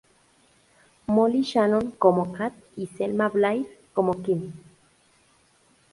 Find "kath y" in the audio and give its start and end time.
2.33-2.87